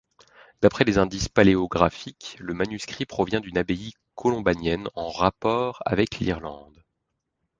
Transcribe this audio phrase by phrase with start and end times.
[0.63, 6.83] D'après les indices paléographiques, le manuscrit provient d'une abbaye colombanienne en rapport avec l'Irlande.